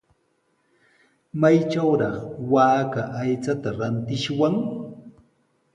[1.41, 2.15] ¿Maytrawraq
[2.51, 4.55] waaka aychata rantishwan?